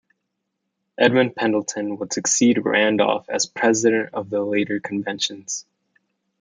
[0.97, 5.67] Edmund Pendleton would succeed Randolph as president of the later conventions.